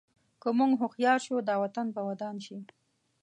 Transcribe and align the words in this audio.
که 0.41 0.47
موږ 0.57 0.71
هوښیار 0.81 1.19
شو، 1.25 1.35
دا 1.49 1.55
وطن 1.63 1.87
به 1.95 2.01
ودان 2.09 2.35
شي. 2.45 2.57